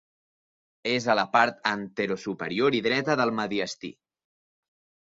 És 0.91 1.05
a 1.13 1.17
la 1.19 1.25
part 1.35 1.61
anterosuperior 1.73 2.79
i 2.79 2.83
dreta 2.89 3.21
del 3.23 3.37
mediastí. 3.43 3.95